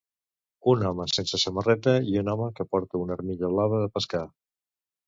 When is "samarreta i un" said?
1.43-2.33